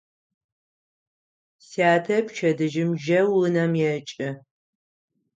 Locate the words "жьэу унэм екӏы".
3.03-4.29